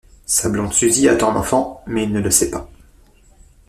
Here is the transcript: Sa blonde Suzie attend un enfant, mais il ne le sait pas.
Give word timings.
Sa 0.25 0.49
blonde 0.49 0.73
Suzie 0.73 1.07
attend 1.09 1.31
un 1.31 1.35
enfant, 1.35 1.83
mais 1.85 2.05
il 2.05 2.11
ne 2.11 2.19
le 2.21 2.31
sait 2.31 2.49
pas. 2.49 2.71